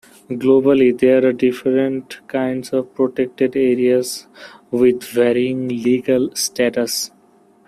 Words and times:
Globally, 0.31 0.97
there 0.97 1.23
are 1.27 1.31
different 1.31 2.21
kinds 2.27 2.71
of 2.73 2.91
protected 2.95 3.55
areas 3.55 4.25
with 4.71 5.03
varying 5.03 5.67
legal 5.67 6.33
status. 6.35 7.11